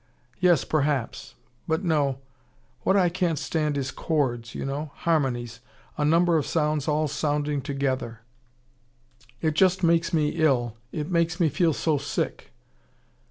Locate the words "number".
6.03-6.37